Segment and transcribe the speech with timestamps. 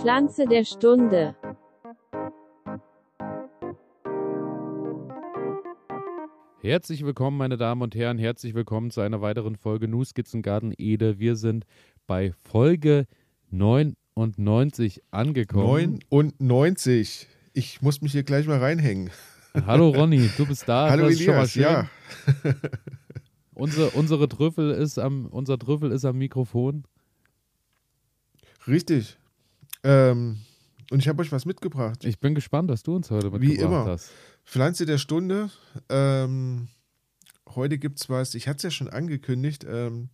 [0.00, 1.34] Pflanze der Stunde.
[6.60, 8.18] Herzlich willkommen, meine Damen und Herren.
[8.18, 11.18] Herzlich willkommen zu einer weiteren Folge Nu Skizzengarten Ede.
[11.18, 11.64] Wir sind
[12.06, 13.06] bei Folge
[13.50, 16.00] 99 angekommen.
[16.10, 17.26] 99.
[17.54, 19.10] Ich muss mich hier gleich mal reinhängen.
[19.66, 20.90] Hallo Ronny, du bist da.
[20.90, 21.88] Hallo das ist schon mal Elias, ja.
[23.54, 26.84] Unsere, unsere Trüffel ist am, unser Trüffel ist am Mikrofon.
[28.68, 29.16] Richtig.
[29.86, 30.38] Ähm,
[30.90, 32.04] und ich habe euch was mitgebracht.
[32.04, 33.92] Ich bin gespannt, was du uns heute Wie mitgebracht immer.
[33.92, 34.10] hast.
[34.44, 35.50] Pflanze der Stunde.
[35.88, 36.68] Ähm,
[37.54, 39.64] heute gibt es was, ich hatte es ja schon angekündigt.
[39.68, 40.08] Ähm,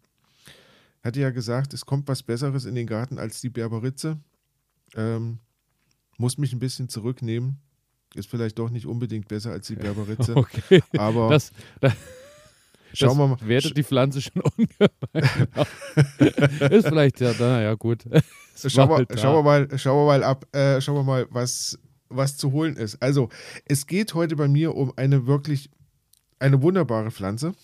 [1.02, 4.18] hatte ja gesagt, es kommt was Besseres in den Garten als die Berberitze.
[4.94, 5.38] Ähm,
[6.16, 7.58] muss mich ein bisschen zurücknehmen.
[8.14, 10.36] Ist vielleicht doch nicht unbedingt besser als die Berberitze.
[10.36, 10.82] Okay.
[10.96, 11.50] Aber Das,
[11.80, 11.94] das,
[12.92, 13.38] schauen wir mal.
[13.42, 15.48] wertet die Pflanze schon ungemein.
[15.54, 15.68] auf.
[16.70, 18.04] ist vielleicht ja, naja, gut.
[18.54, 21.78] Schauen wir, halt schauen, wir mal, schauen wir mal ab, äh, schauen wir mal, was,
[22.10, 23.02] was zu holen ist.
[23.02, 23.30] Also,
[23.64, 25.70] es geht heute bei mir um eine wirklich,
[26.38, 27.54] eine wunderbare Pflanze,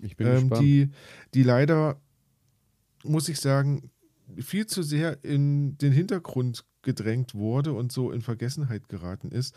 [0.00, 0.62] Ich bin ähm, gespannt.
[0.62, 0.90] die,
[1.34, 2.00] die leider,
[3.04, 3.90] muss ich sagen,
[4.38, 9.54] viel zu sehr in den Hintergrund gedrängt wurde und so in Vergessenheit geraten ist.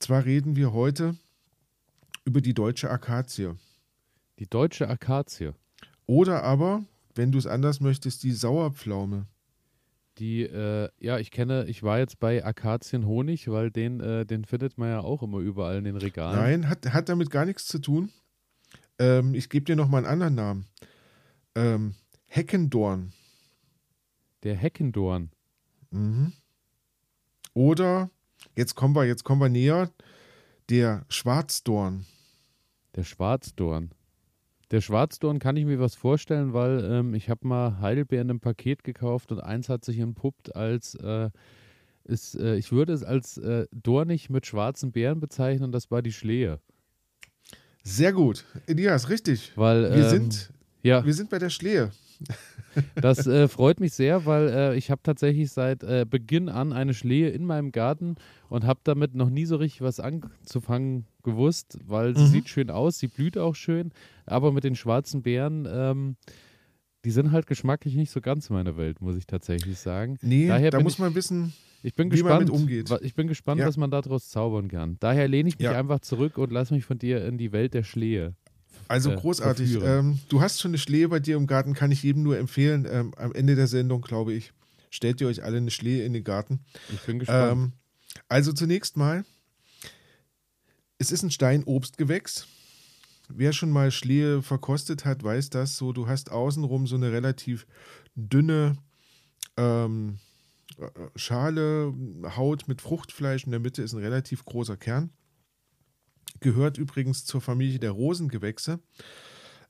[0.00, 1.16] Zwar reden wir heute
[2.24, 3.56] über die deutsche Akazie.
[4.38, 5.52] Die deutsche Akazie.
[6.06, 9.26] Oder aber, wenn du es anders möchtest, die Sauerpflaume.
[10.18, 14.78] Die, äh, ja, ich kenne, ich war jetzt bei Akazienhonig, weil den, äh, den findet
[14.78, 16.36] man ja auch immer überall in den Regalen.
[16.38, 18.12] Nein, hat, hat damit gar nichts zu tun.
[18.98, 20.66] Ähm, ich gebe dir noch mal einen anderen Namen.
[21.56, 21.94] Ähm,
[22.26, 23.12] Heckendorn.
[24.44, 25.30] Der Heckendorn.
[25.90, 26.32] Mhm.
[27.54, 28.10] Oder,
[28.56, 29.90] jetzt kommen wir, jetzt kommen wir näher,
[30.68, 32.06] der Schwarzdorn.
[32.94, 33.90] Der Schwarzdorn.
[34.74, 38.82] Der Schwarzdorn kann ich mir was vorstellen, weil ähm, ich habe mal Heidelbeeren im Paket
[38.82, 41.30] gekauft und eins hat sich entpuppt als, äh,
[42.02, 46.10] ist, äh, ich würde es als äh, dornig mit schwarzen Beeren bezeichnen, das war die
[46.10, 46.58] Schlehe.
[47.84, 48.44] Sehr gut.
[48.66, 49.52] Elias, richtig.
[49.54, 51.92] Weil, Wir, ähm, sind, ja, wir sind bei der Schlehe.
[52.96, 56.92] Das äh, freut mich sehr, weil äh, ich habe tatsächlich seit äh, Beginn an eine
[56.92, 58.16] Schlehe in meinem Garten
[58.48, 62.28] und habe damit noch nie so richtig was anzufangen gewusst, weil sie Mhm.
[62.28, 63.90] sieht schön aus, sie blüht auch schön,
[64.26, 66.16] aber mit den schwarzen Beeren, ähm,
[67.04, 70.16] die sind halt geschmacklich nicht so ganz meine Welt, muss ich tatsächlich sagen.
[70.22, 71.52] Nee, Daher da muss ich- man wissen,
[71.82, 72.90] Ich bin wie man gespannt, mit umgeht.
[73.02, 73.66] ich bin gespannt, Ja.
[73.66, 74.96] was man daraus zaubern kann.
[75.00, 75.72] Daher lehne ich mich Ja.
[75.78, 78.34] einfach zurück und lass mich von dir in die Welt der Schlehe.
[78.88, 79.78] also äh, großartig.
[79.82, 82.86] Ähm, du hast schon eine Schlehe bei dir im Garten, kann ich jedem nur empfehlen.
[82.90, 84.52] Ähm, am Ende der Sendung, glaube ich,
[84.90, 86.60] stellt ihr euch alle eine Schlehe in den Garten.
[86.92, 87.52] Ich bin gespannt.
[87.52, 87.72] Ähm,
[88.28, 89.24] also zunächst mal,
[91.04, 92.46] es ist ein Steinobstgewächs.
[93.28, 95.92] Wer schon mal Schlehe verkostet hat, weiß das so.
[95.92, 97.66] Du hast außenrum so eine relativ
[98.14, 98.78] dünne
[99.58, 100.18] ähm,
[100.78, 101.92] äh, Schale,
[102.36, 103.44] Haut mit Fruchtfleisch.
[103.44, 105.10] In der Mitte ist ein relativ großer Kern.
[106.40, 108.80] Gehört übrigens zur Familie der Rosengewächse.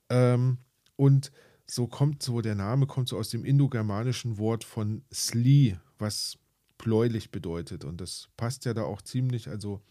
[0.07, 0.59] Ähm,
[0.95, 1.33] und
[1.67, 6.37] so kommt so, der Name kommt so aus dem indogermanischen Wort von Sli, was
[6.77, 7.83] bläulich bedeutet.
[7.83, 9.49] Und das passt ja da auch ziemlich.
[9.49, 9.81] Also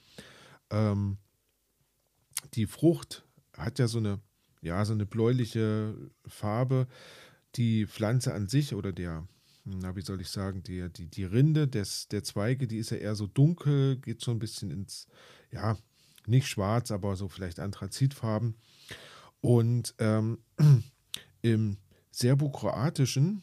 [0.70, 1.18] ähm,
[2.54, 3.24] die Frucht
[3.56, 4.20] hat ja so eine,
[4.60, 5.94] ja, so eine bläuliche
[6.26, 6.86] Farbe.
[7.56, 9.26] Die Pflanze an sich oder der,
[9.64, 12.96] na, wie soll ich sagen, die, die, die Rinde des, der Zweige, die ist ja
[12.96, 15.06] eher so dunkel, geht so ein bisschen ins,
[15.52, 15.78] ja,
[16.26, 18.56] nicht schwarz, aber so vielleicht Anthrazitfarben.
[19.40, 20.38] Und ähm,
[21.42, 21.76] im
[22.10, 23.42] Serbokroatischen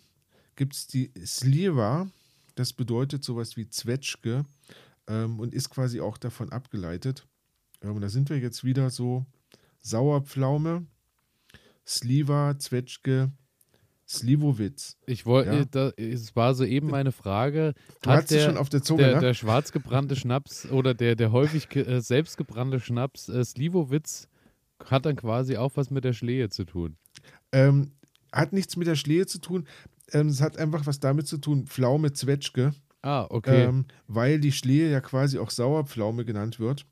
[0.56, 2.10] gibt es die Sliva,
[2.56, 4.46] das bedeutet sowas wie Zwetschge
[5.08, 7.28] ähm, und ist quasi auch davon abgeleitet.
[7.82, 9.26] Ähm, da sind wir jetzt wieder so
[9.82, 10.86] Sauerpflaume,
[11.88, 13.32] Sliva, Zwetschge,
[14.08, 14.98] Slivovitz.
[15.06, 15.90] Ich wollte, Ja.
[15.98, 17.74] es war soeben meine Frage.
[18.02, 19.22] Du hat der, schon auf der Zunge, der, ne?
[19.22, 24.28] der schwarz gebrannte Schnaps oder der, der häufig ge- äh, selbst gebrannte Schnaps äh, Slivovitz
[24.86, 26.98] hat dann quasi auch was mit der Schlehe zu tun.
[27.52, 27.92] Ähm,
[28.34, 29.66] hat nichts mit der Schlehe zu tun.
[30.12, 32.74] Ähm, es hat einfach was damit zu tun, Pflaume, Zwetschge.
[33.04, 33.64] Ah, okay.
[33.64, 36.86] ähm, weil die Schlehe ja quasi auch Sauerpflaume genannt wird.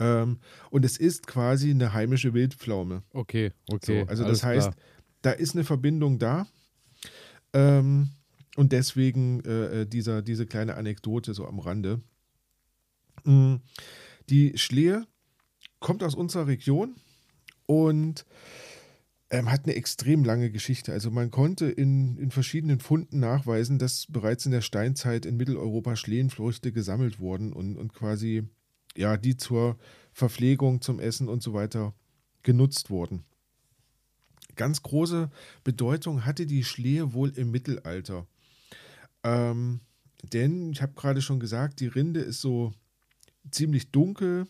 [0.00, 0.38] Ähm,
[0.70, 3.02] und es ist quasi eine heimische Wildpflaume.
[3.12, 4.02] okay, okay.
[4.04, 4.84] so, also das heißt, klar.
[5.22, 6.46] da ist eine Verbindung da.
[7.52, 8.10] Ähm,
[8.56, 12.00] und deswegen äh, äh, dieser, diese kleine Anekdote so am Rande.
[13.24, 13.56] Mm,
[14.28, 15.06] Die Schlehe
[15.78, 16.96] kommt aus unserer Region
[17.66, 18.24] und
[19.30, 20.92] ähm, hat eine extrem lange Geschichte.
[20.92, 25.94] Also man konnte in, in verschiedenen Funden nachweisen, dass bereits in der Steinzeit in Mitteleuropa
[25.94, 28.48] Schlehenfrüchte gesammelt wurden und, und quasi
[29.00, 29.78] ja, die zur
[30.12, 31.94] Verpflegung, zum Essen und so weiter
[32.42, 33.24] genutzt wurden.
[34.56, 35.30] Ganz große
[35.64, 38.26] Bedeutung hatte die Schlehe wohl im Mittelalter.
[39.22, 39.80] Ähm,
[40.22, 42.72] denn ich habe gerade schon gesagt, die Rinde ist so
[43.50, 44.46] ziemlich dunkel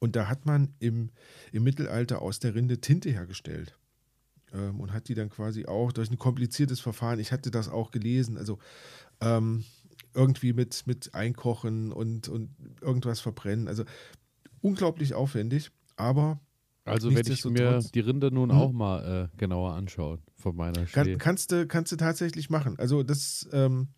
[0.00, 1.10] und da hat man im,
[1.50, 3.78] im Mittelalter aus der Rinde Tinte hergestellt
[4.52, 7.90] ähm, und hat die dann quasi auch durch ein kompliziertes Verfahren, ich hatte das auch
[7.90, 8.58] gelesen, also
[9.20, 9.64] ähm,
[10.18, 12.50] irgendwie mit, mit Einkochen und, und
[12.82, 13.68] irgendwas verbrennen.
[13.68, 13.84] Also
[14.60, 16.40] unglaublich aufwendig, aber.
[16.84, 18.58] Also werde ich mir die Rinde nun hm?
[18.58, 22.78] auch mal äh, genauer anschauen von meiner Kann, kannst, du, kannst du tatsächlich machen.
[22.78, 23.88] Also das ähm,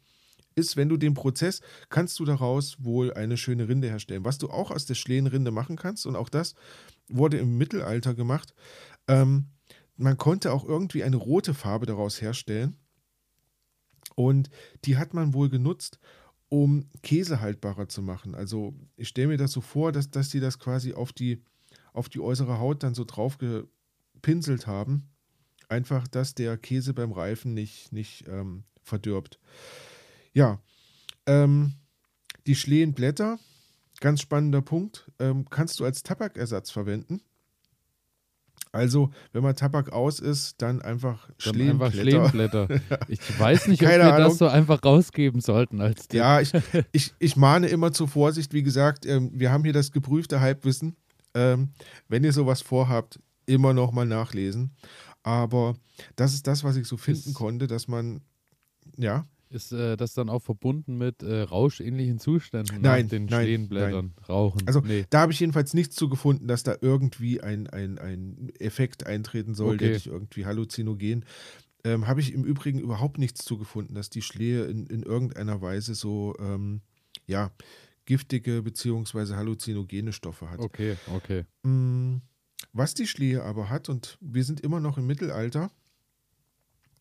[0.57, 4.25] ist, wenn du den Prozess, kannst du daraus wohl eine schöne Rinde herstellen.
[4.25, 6.55] Was du auch aus der Schlehenrinde machen kannst, und auch das
[7.09, 8.55] wurde im Mittelalter gemacht,
[9.07, 9.47] ähm,
[9.97, 12.77] man konnte auch irgendwie eine rote Farbe daraus herstellen.
[14.21, 14.51] Und
[14.85, 15.99] die hat man wohl genutzt,
[16.51, 18.35] um Käse haltbarer zu machen.
[18.35, 21.43] Also ich stelle mir das so vor, dass, dass die das quasi auf die,
[21.95, 25.09] auf die äußere Haut dann so drauf gepinselt haben.
[25.71, 29.39] Einfach, dass der Käse beim Reifen nicht, nicht ähm, verdirbt.
[30.35, 30.61] Ja,
[31.25, 31.77] ähm,
[32.47, 33.39] die Schlehenblätter,
[34.01, 37.23] ganz spannender Punkt, ähm, kannst du als Tabakersatz verwenden.
[38.73, 42.69] Also, wenn man Tabak aus ist, dann einfach Schlehenblätter.
[43.09, 44.29] Ich weiß nicht, ob wir Ahnung.
[44.29, 46.19] das so einfach rausgeben sollten als Tipp.
[46.19, 46.53] Ja, ich,
[46.93, 48.53] ich, ich mahne immer zur Vorsicht.
[48.53, 50.97] Wie gesagt, ähm, wir haben hier das geprüfte Halbwissen.
[51.35, 51.71] Ähm,
[52.09, 54.71] wenn ihr sowas vorhabt, immer noch mal nachlesen.
[55.23, 55.75] Aber
[56.17, 58.21] das ist das, was ich so finden ist, konnte, dass man,
[58.97, 59.27] ja.
[59.51, 62.81] Ist äh, das dann auch verbunden mit äh, rauschähnlichen Zuständen?
[62.81, 64.25] Nein, den nein, Schlehenblättern, nein.
[64.29, 64.67] Rauchen?
[64.67, 65.07] Also nee.
[65.11, 69.55] da habe ich jedenfalls nichts zu gefunden, dass da irgendwie ein, ein, ein Effekt eintreten
[69.55, 69.87] soll, okay.
[69.87, 71.25] der dich irgendwie halluzinogen.
[71.83, 75.61] Ähm, habe ich im Übrigen überhaupt nichts zu gefunden, dass die Schlehe in, in irgendeiner
[75.61, 76.83] Weise so, ähm,
[77.27, 77.51] ja,
[78.05, 79.35] giftige bzw.
[79.35, 80.61] halluzinogene Stoffe hat.
[80.61, 81.45] Okay, okay.
[81.65, 82.19] Mm,
[82.73, 85.73] was die Schlehe aber hat, und wir sind immer noch im Mittelalter,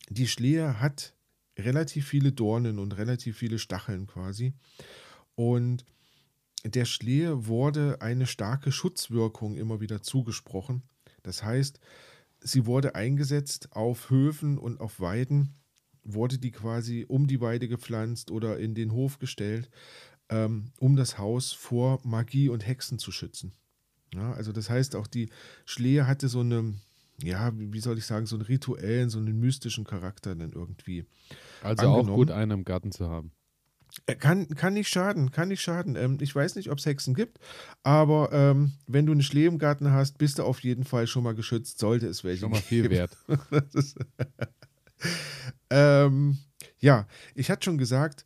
[0.09, 1.13] die Schlehe hat
[1.59, 4.53] relativ viele Dornen und relativ viele Stacheln quasi.
[5.35, 5.85] Und
[6.63, 10.83] der Schlehe wurde eine starke Schutzwirkung immer wieder zugesprochen.
[11.23, 11.79] Das heißt,
[12.41, 15.55] sie wurde eingesetzt auf Höfen und auf Weiden,
[16.03, 19.69] wurde die quasi um die Weide gepflanzt oder in den Hof gestellt,
[20.29, 23.53] ähm, um das Haus vor Magie und Hexen zu schützen.
[24.13, 25.29] Ja, also das heißt, auch die
[25.65, 26.73] Schlehe hatte so eine,
[27.23, 31.05] ja, wie soll ich sagen, so einen rituellen, so einen mystischen Charakter dann irgendwie.
[31.61, 32.09] Also angenommen.
[32.09, 33.31] auch gut, einen im Garten zu haben.
[34.05, 35.95] Äh, kann, kann nicht schaden, kann nicht schaden.
[35.95, 37.39] Ähm, ich weiß nicht, ob es Hexen gibt,
[37.83, 41.23] aber ähm, wenn du einen Schlee im Garten hast, bist du auf jeden Fall schon
[41.23, 42.95] mal geschützt, sollte es welche Schon mal viel geben.
[42.95, 43.17] wert.
[45.69, 46.37] ähm,
[46.79, 48.25] ja, ich hatte schon gesagt,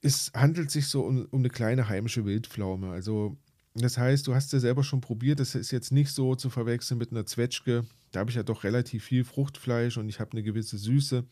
[0.00, 2.90] es handelt sich so um, um eine kleine heimische Wildpflaume.
[2.90, 3.36] Also
[3.74, 6.98] das heißt, du hast ja selber schon probiert, das ist jetzt nicht so zu verwechseln
[6.98, 7.84] mit einer Zwetschge.
[8.10, 11.24] Da habe ich ja doch relativ viel Fruchtfleisch und ich habe eine gewisse Süße.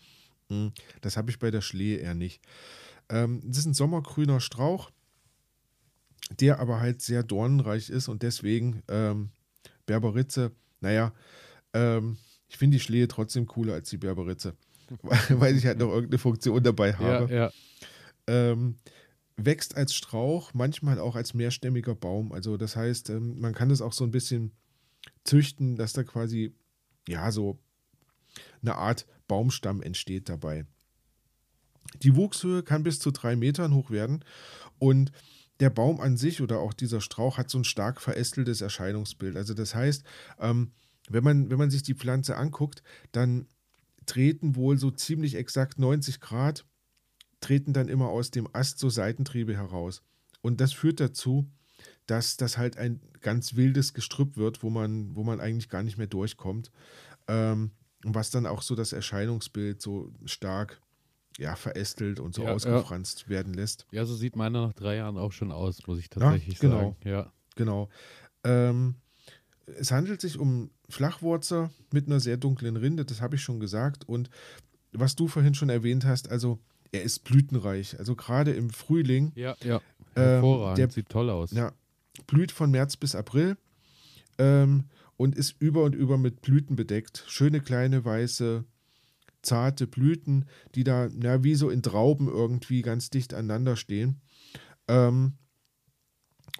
[0.48, 2.40] Hm, das habe ich bei der Schlee eher nicht.
[3.08, 4.90] Ähm, das ist ein sommergrüner Strauch,
[6.40, 9.30] der aber halt sehr dornenreich ist und deswegen ähm,
[9.86, 11.12] Berberitze, naja,
[11.72, 12.18] ähm,
[12.48, 14.54] ich finde die Schlehe trotzdem cooler als die Berberitze,
[15.30, 17.32] weil ich halt noch irgendeine Funktion dabei habe.
[17.32, 17.52] Ja, ja.
[18.28, 18.78] Ähm,
[19.36, 22.32] wächst als Strauch, manchmal auch als mehrstämmiger Baum.
[22.32, 24.52] Also das heißt, ähm, man kann das auch so ein bisschen
[25.24, 26.54] züchten, dass da quasi,
[27.06, 27.58] ja, so
[28.62, 30.66] eine Art Baumstamm entsteht dabei.
[32.02, 34.24] Die Wuchshöhe kann bis zu drei Metern hoch werden
[34.78, 35.12] und
[35.60, 39.36] der Baum an sich oder auch dieser Strauch hat so ein stark verästeltes Erscheinungsbild.
[39.36, 40.04] Also das heißt,
[40.38, 40.72] ähm,
[41.08, 43.46] wenn, man, wenn man sich die Pflanze anguckt, dann
[44.04, 46.66] treten wohl so ziemlich exakt 90 Grad
[47.46, 50.02] treten dann immer aus dem Ast so Seitentriebe heraus.
[50.42, 51.48] Und das führt dazu,
[52.06, 55.96] dass das halt ein ganz wildes Gestrüpp wird, wo man, wo man eigentlich gar nicht
[55.96, 56.72] mehr durchkommt.
[57.28, 57.70] Ähm,
[58.02, 60.80] was dann auch so das Erscheinungsbild so stark
[61.38, 63.28] ja, verästelt und so ja, ausgefranst ja.
[63.28, 63.86] werden lässt.
[63.92, 66.80] Ja, so sieht meiner nach drei Jahren auch schon aus, muss ich tatsächlich ja, genau,
[66.80, 66.96] sagen.
[67.04, 67.88] Ja, genau.
[68.42, 68.96] Ähm,
[69.66, 74.08] es handelt sich um Flachwurzer mit einer sehr dunklen Rinde, das habe ich schon gesagt.
[74.08, 74.30] Und
[74.92, 76.60] was du vorhin schon erwähnt hast, also
[76.92, 77.98] er ist blütenreich.
[77.98, 79.32] Also gerade im Frühling.
[79.34, 79.80] Ja, ja.
[80.16, 80.78] Ähm, Hervorragend.
[80.78, 81.50] Ähm, der sieht toll aus.
[81.52, 81.72] Ja,
[82.26, 83.56] blüht von März bis April
[84.38, 84.84] ähm,
[85.16, 87.24] und ist über und über mit Blüten bedeckt.
[87.26, 88.64] Schöne kleine weiße,
[89.42, 94.20] zarte Blüten, die da na, wie so in Trauben irgendwie ganz dicht aneinander stehen.
[94.88, 95.34] Ähm,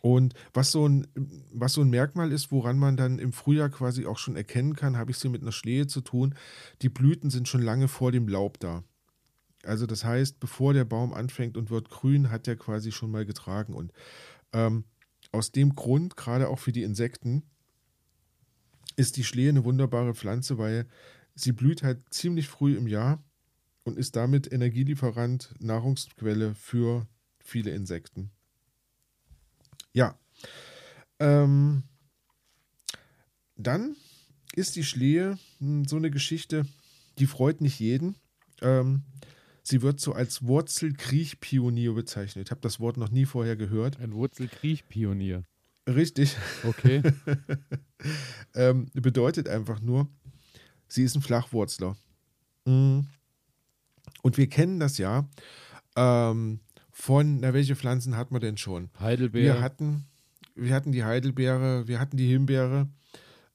[0.03, 1.07] und was so, ein,
[1.53, 4.97] was so ein Merkmal ist, woran man dann im Frühjahr quasi auch schon erkennen kann,
[4.97, 6.35] habe ich sie mit einer Schlehe zu tun,
[6.83, 8.85] die Blüten sind schon lange vor dem Laub da.
[9.67, 13.27] Also das heißt, bevor der Baum anfängt und wird grün, hat er quasi schon mal
[13.27, 13.75] getragen.
[13.75, 13.93] Und
[14.53, 14.85] ähm,
[15.33, 17.43] aus dem Grund, gerade auch für die Insekten,
[18.97, 20.87] ist die Schlehe eine wunderbare Pflanze, weil
[21.35, 23.23] sie blüht halt ziemlich früh im Jahr
[23.85, 27.07] und ist damit Energielieferant, Nahrungsquelle für
[27.39, 28.31] viele Insekten.
[29.93, 30.19] Ja.
[31.19, 31.85] Ähm,
[33.57, 33.97] dann
[34.55, 36.67] ist die Schlehe hm, so eine Geschichte,
[37.19, 38.17] die freut nicht jeden.
[38.61, 39.03] Ähm,
[39.67, 42.47] sie wird so als Wurzelkriechpionier bezeichnet.
[42.47, 43.99] Ich habe das Wort noch nie vorher gehört.
[43.99, 45.43] Ein Wurzelkriechpionier.
[45.89, 46.37] Richtig.
[46.65, 47.03] Okay.
[48.55, 50.09] ähm, bedeutet einfach nur,
[50.89, 51.97] sie ist ein Flachwurzler.
[52.65, 53.07] Mhm.
[54.23, 55.29] Und wir kennen das ja
[55.97, 56.61] ähm,
[56.93, 58.91] von, na, welche Pflanzen hat man denn schon?
[59.01, 59.55] Heidelbeere.
[59.55, 60.07] Wir hatten,
[60.55, 62.89] wir hatten die Heidelbeere, wir hatten die Himbeere,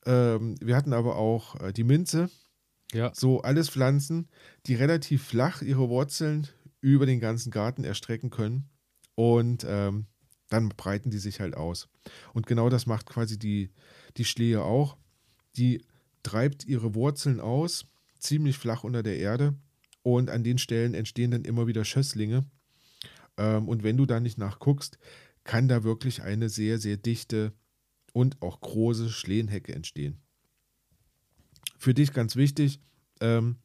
[0.05, 2.29] ähm, wir hatten aber auch äh, die Minze.
[2.93, 3.11] Ja.
[3.13, 4.27] So alles Pflanzen,
[4.65, 6.47] die relativ flach ihre Wurzeln
[6.81, 8.69] über den ganzen Garten erstrecken können.
[9.15, 10.07] Und ähm,
[10.49, 11.87] dann breiten die sich halt aus.
[12.33, 13.69] Und genau das macht quasi die,
[14.17, 14.97] die Schlehe auch.
[15.55, 15.85] Die
[16.23, 17.85] treibt ihre Wurzeln aus,
[18.19, 19.55] ziemlich flach unter der Erde.
[20.03, 22.45] Und an den Stellen entstehen dann immer wieder Schösslinge.
[23.37, 24.97] Ähm, und wenn du da nicht nachguckst,
[25.43, 27.53] kann da wirklich eine sehr, sehr dichte
[28.13, 30.21] und auch große Schlehenhecke entstehen.
[31.81, 32.79] Für dich ganz wichtig,
[33.21, 33.55] ähm,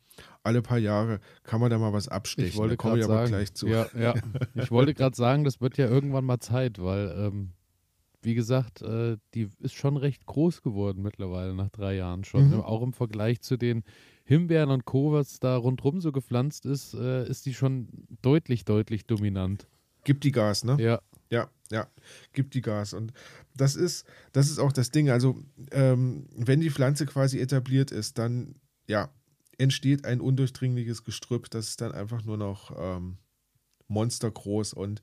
[0.43, 2.49] alle paar Jahre kann man da mal was abstechen.
[2.49, 3.67] Ich wollte komme ich gerade aber sagen, gleich zu.
[3.69, 4.15] Ja, ja.
[4.55, 7.51] Ich wollte gerade sagen, das wird ja irgendwann mal Zeit, weil, ähm,
[8.23, 12.53] wie gesagt, äh, die ist schon recht groß geworden mittlerweile nach drei Jahren schon.
[12.53, 12.63] Mhm.
[12.63, 13.85] Auch im Vergleich zu den
[14.25, 17.89] Himbeeren und Co., was da rundherum so gepflanzt ist, äh, ist die schon
[18.23, 19.69] deutlich, deutlich dominant.
[20.05, 20.79] Gibt die Gas, ne?
[20.81, 21.89] Ja, Ja, ja,
[22.33, 22.93] gibt die Gas.
[22.93, 23.13] Und
[23.57, 25.11] das ist, das ist auch das Ding.
[25.11, 25.43] Also,
[25.73, 28.57] ähm, wenn die Pflanze quasi etabliert ist, dann
[28.89, 29.11] ja,
[29.59, 31.51] entsteht ein undurchdringliches Gestrüpp.
[31.51, 33.19] Das ist dann einfach nur noch ähm,
[33.89, 34.75] monstergroß.
[34.75, 35.03] Und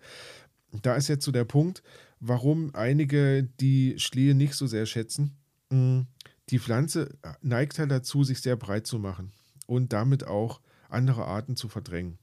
[0.81, 1.83] da ist jetzt so der Punkt,
[2.19, 5.37] warum einige die Schlehe nicht so sehr schätzen.
[5.69, 6.01] Mm,
[6.49, 9.31] Die Pflanze neigt halt dazu, sich sehr breit zu machen
[9.67, 12.17] und damit auch andere Arten zu verdrängen.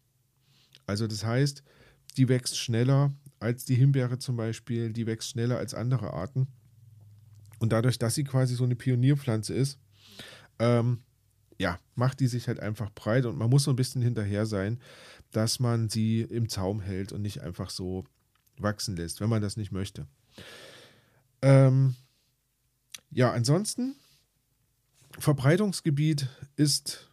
[0.87, 1.63] Also das heißt,
[2.17, 6.47] die wächst schneller als die Himbeere zum Beispiel, die wächst schneller als andere Arten.
[7.59, 9.79] Und dadurch, dass sie quasi so eine Pionierpflanze ist,
[10.59, 11.03] ähm,
[11.59, 14.81] ja, macht die sich halt einfach breit und man muss so ein bisschen hinterher sein,
[15.31, 18.05] dass man sie im Zaum hält und nicht einfach so
[18.59, 20.07] wachsen lässt, wenn man das nicht möchte.
[21.43, 21.97] Ähm,
[23.11, 23.97] ja, ansonsten,
[25.19, 27.11] Verbreitungsgebiet ist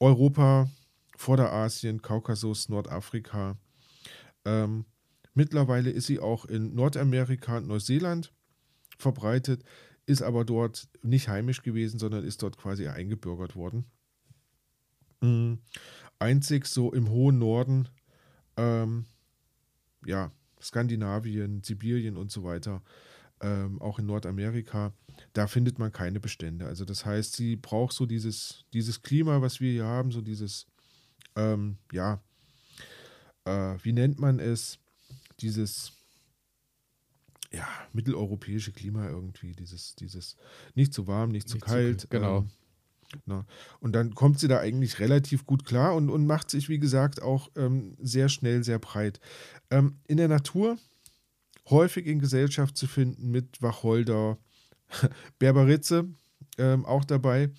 [0.00, 0.68] Europa,
[1.16, 3.56] Vorderasien, Kaukasus, Nordafrika.
[4.44, 4.84] Ähm,
[5.34, 8.32] mittlerweile ist sie auch in Nordamerika und Neuseeland
[8.98, 9.64] verbreitet,
[10.06, 13.84] ist aber dort nicht heimisch gewesen, sondern ist dort quasi eingebürgert worden.
[15.20, 15.54] Mm,
[16.18, 17.88] Einzig so im hohen Norden,
[18.56, 19.06] ähm,
[20.06, 22.82] ja, Skandinavien, Sibirien und so weiter,
[23.40, 24.92] ähm, auch in Nordamerika,
[25.32, 26.66] da findet man keine Bestände.
[26.66, 30.66] Also das heißt, sie braucht so dieses, dieses Klima, was wir hier haben, so dieses,
[31.36, 32.22] ähm, ja,
[33.44, 34.78] äh, wie nennt man es,
[35.40, 35.92] dieses
[37.52, 40.36] ja, mitteleuropäische Klima irgendwie, dieses, dieses
[40.74, 42.10] nicht zu warm, nicht zu Nicht zu- kalt.
[42.10, 42.38] genau.
[42.38, 42.50] Ähm,
[43.26, 43.46] na,
[43.78, 47.22] und dann kommt sie da eigentlich relativ gut klar und, und macht sich, wie gesagt,
[47.22, 49.20] auch ähm, sehr schnell, sehr breit.
[49.70, 50.78] Ähm, in der Natur
[51.70, 54.36] häufig in Gesellschaft zu finden mit Wacholder,
[55.38, 56.08] Berberitze
[56.58, 57.50] ähm, auch dabei,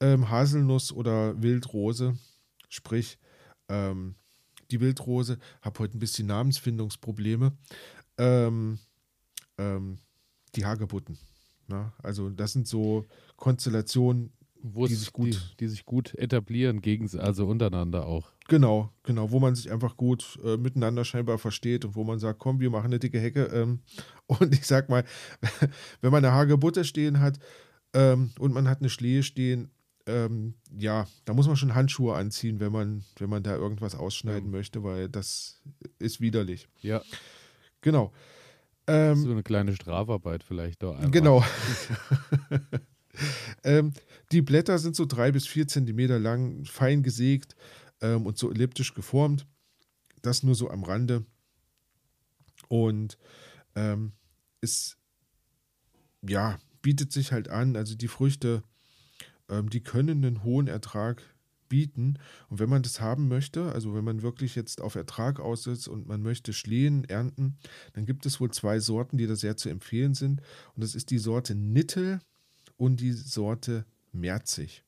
[0.00, 2.16] ähm, Haselnuss oder Wildrose,
[2.70, 3.18] sprich
[3.68, 4.14] ähm,
[4.70, 7.52] die Wildrose, habe heute ein bisschen Namensfindungsprobleme.
[8.18, 8.78] Ähm,
[9.58, 9.98] ähm,
[10.54, 11.18] die Hagebutten.
[11.66, 13.04] Na, also das sind so
[13.36, 14.32] Konstellationen,
[14.62, 18.32] Die sich gut- die, die sich gut etablieren, gegen, also untereinander auch.
[18.48, 22.38] Genau, genau, wo man sich einfach gut äh, miteinander scheinbar versteht und wo man sagt,
[22.38, 23.44] komm, wir machen eine dicke Hecke.
[23.52, 23.80] Ähm,
[24.26, 25.04] und ich sag mal,
[26.00, 27.38] wenn man eine Hagebutte stehen hat
[27.92, 29.70] ähm, und man hat eine Schlehe stehen,
[30.08, 34.50] ähm, ja, da muss man schon Handschuhe anziehen, wenn man, wenn man da irgendwas ausschneiden
[34.50, 34.56] Ja.
[34.56, 35.60] möchte, weil das
[35.98, 36.66] ist widerlich.
[36.80, 37.02] Ja,
[37.80, 38.12] Genau.
[38.88, 41.10] Ähm, so eine kleine Strafarbeit vielleicht doch einmal.
[41.10, 41.44] Genau.
[43.64, 43.92] ähm,
[44.32, 47.54] die Blätter sind so drei bis vier Zentimeter lang, fein gesägt
[48.00, 49.46] ähm, und so elliptisch geformt.
[50.22, 51.24] Das nur so am Rande.
[52.68, 53.18] Und
[53.74, 54.12] ähm,
[54.60, 54.96] es
[56.26, 57.76] ja, bietet sich halt an.
[57.76, 58.62] Also die Früchte,
[59.48, 61.22] ähm, die können einen hohen Ertrag
[61.68, 62.18] bieten.
[62.48, 66.06] Und wenn man das haben möchte, also wenn man wirklich jetzt auf Ertrag aussetzt und
[66.06, 67.58] man möchte Schlehen ernten,
[67.92, 70.40] dann gibt es wohl zwei Sorten, die da sehr zu empfehlen sind.
[70.74, 72.20] Und das ist die Sorte Nittel
[72.78, 74.82] und die Sorte Merzig.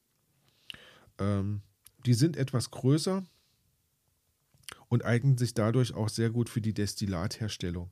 [1.18, 1.60] Ähm,
[2.06, 3.24] die sind etwas größer
[4.88, 7.90] und eignen sich dadurch auch sehr gut für die Destillatherstellung.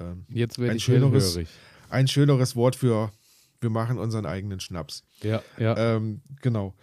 [0.00, 1.48] Ähm, Jetzt werde Ein ich schöneres- hellhörig.
[1.90, 3.12] ein schöneres Wort für
[3.60, 5.04] wir machen unseren eigenen Schnaps.
[5.22, 5.76] Ja, ja.
[5.76, 6.74] Ähm, genau.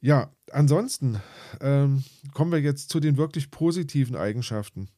[0.00, 1.20] Ja, ansonsten
[1.60, 4.88] ähm, kommen wir jetzt zu den wirklich positiven Eigenschaften.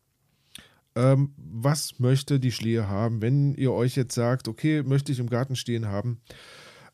[0.95, 5.31] Ähm, was möchte die Schlehe haben, wenn ihr euch jetzt sagt, okay, möchte ich im
[5.31, 6.21] Garten stehen haben?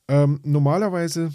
[0.08, 1.32] Ähm, normalerweise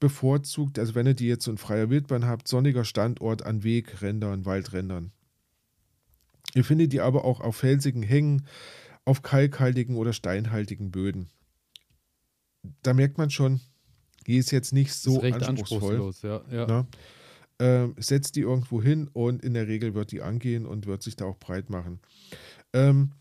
[0.00, 4.44] bevorzugt, also wenn ihr die jetzt so in freier Wildbahn habt, sonniger Standort an Wegrändern,
[4.44, 5.12] Waldrändern.
[6.54, 8.46] Ihr findet die aber auch auf felsigen Hängen,
[9.04, 11.28] auf kalkhaltigen oder steinhaltigen Böden.
[12.82, 13.60] Da merkt man schon,
[14.26, 16.12] die ist jetzt nicht so anspruchsvoll.
[16.22, 16.86] Ja, ja.
[17.58, 21.16] Ähm, setzt die irgendwo hin und in der Regel wird die angehen und wird sich
[21.16, 22.00] da auch breit machen.
[22.74, 23.12] Ähm,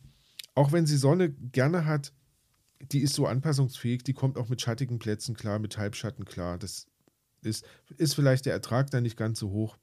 [0.56, 2.12] auch wenn sie Sonne gerne hat,
[2.92, 6.58] die ist so anpassungsfähig, die kommt auch mit schattigen Plätzen klar, mit Halbschatten klar.
[6.58, 6.88] Das
[7.42, 7.66] ist,
[7.98, 9.78] ist vielleicht der Ertrag da nicht ganz so hoch.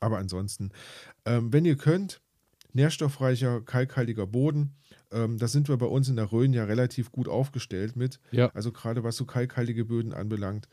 [0.00, 0.70] Aber ansonsten,
[1.24, 2.20] ähm, wenn ihr könnt,
[2.72, 4.76] nährstoffreicher, kalkhaltiger Boden,
[5.10, 8.20] ähm, da sind wir bei uns in der Rhön ja relativ gut aufgestellt mit.
[8.30, 8.50] Ja.
[8.54, 10.68] Also gerade was so kalkhaltige Böden anbelangt.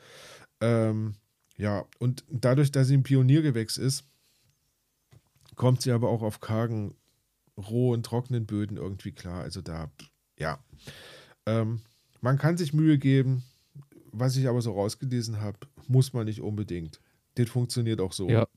[0.62, 1.16] Ähm,
[1.58, 4.06] ja, und dadurch, dass sie ein Pioniergewächs ist,
[5.56, 6.96] kommt sie aber auch auf kargen,
[7.58, 9.44] rohen, trockenen Böden irgendwie klar.
[9.44, 9.90] Also da,
[10.38, 10.60] ja.
[11.46, 11.82] Ähm,
[12.20, 13.44] man kann sich Mühe geben,
[14.12, 17.00] was ich aber so rausgelesen habe, muss man nicht unbedingt.
[17.36, 18.30] Das funktioniert auch so.
[18.30, 18.48] Ja,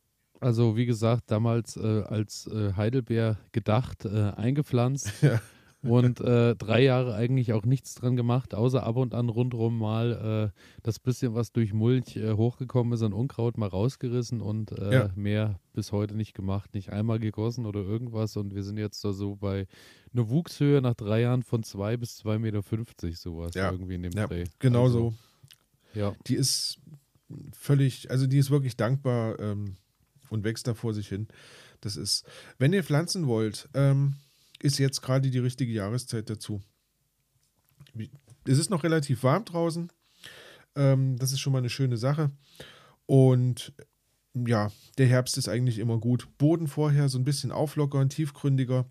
[0.40, 5.12] also wie gesagt, damals äh, als äh, Heidelbeer gedacht, äh, eingepflanzt.
[5.22, 5.40] Ja
[5.88, 10.52] und äh, drei Jahre eigentlich auch nichts dran gemacht, außer ab und an rundherum mal
[10.54, 14.92] äh, das bisschen, was durch Mulch äh, hochgekommen ist, an Unkraut mal rausgerissen und äh,
[14.92, 15.10] ja.
[15.14, 18.36] mehr bis heute nicht gemacht, nicht einmal gegossen oder irgendwas.
[18.36, 19.66] Und wir sind jetzt da so bei
[20.12, 22.62] einer Wuchshöhe nach drei Jahren von zwei bis 2,50 Meter,
[23.14, 23.70] sowas ja.
[23.70, 24.44] irgendwie in dem ja, Dreh.
[24.58, 25.14] Genau also, so.
[25.98, 26.14] Ja.
[26.26, 26.78] Die ist
[27.52, 29.76] völlig, also die ist wirklich dankbar ähm,
[30.30, 31.28] und wächst da vor sich hin.
[31.80, 32.24] Das ist,
[32.58, 34.14] wenn ihr pflanzen wollt, ähm,
[34.62, 36.60] ist jetzt gerade die richtige Jahreszeit dazu.
[38.44, 39.90] Es ist noch relativ warm draußen.
[40.74, 42.30] Ähm, das ist schon mal eine schöne Sache.
[43.06, 43.72] Und
[44.34, 46.28] ja, der Herbst ist eigentlich immer gut.
[46.38, 48.90] Boden vorher so ein bisschen auflockern, tiefgründiger.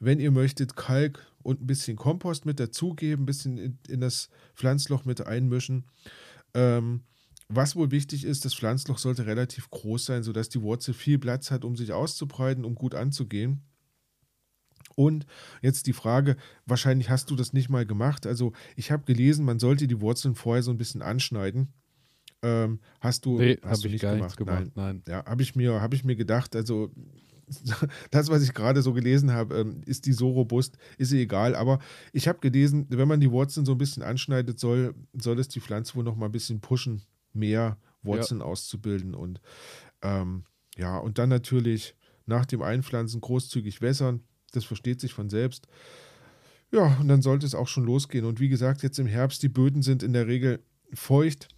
[0.00, 4.30] Wenn ihr möchtet, Kalk und ein bisschen Kompost mit dazugeben, ein bisschen in, in das
[4.54, 5.84] Pflanzloch mit einmischen.
[6.54, 7.02] Ähm,
[7.48, 11.50] was wohl wichtig ist, das Pflanzloch sollte relativ groß sein, sodass die Wurzel viel Platz
[11.50, 13.62] hat, um sich auszubreiten, um gut anzugehen.
[14.96, 15.26] Und
[15.60, 18.26] jetzt die Frage, wahrscheinlich hast du das nicht mal gemacht.
[18.26, 21.72] Also ich habe gelesen, man sollte die Wurzeln vorher so ein bisschen anschneiden.
[22.42, 24.36] Ähm, hast du, nee, hast du nicht gemacht?
[24.36, 24.72] gemacht?
[24.74, 24.74] Nein.
[24.74, 25.02] nein.
[25.06, 26.90] Ja, habe ich, mir, hab ich mir gedacht, also
[28.10, 31.54] das, was ich gerade so gelesen habe, ähm, ist die so robust, ist sie egal.
[31.54, 31.78] Aber
[32.12, 35.60] ich habe gelesen, wenn man die Wurzeln so ein bisschen anschneidet, soll, soll es die
[35.60, 37.02] Pflanze wohl noch mal ein bisschen pushen,
[37.32, 38.46] mehr Wurzeln ja.
[38.46, 39.14] auszubilden.
[39.14, 39.40] Und
[40.02, 40.44] ähm,
[40.76, 41.94] ja, und dann natürlich
[42.26, 44.22] nach dem Einpflanzen großzügig wässern
[44.52, 45.66] das versteht sich von selbst.
[46.70, 48.24] Ja, und dann sollte es auch schon losgehen.
[48.24, 50.62] Und wie gesagt, jetzt im Herbst, die Böden sind in der Regel
[50.94, 51.48] feucht.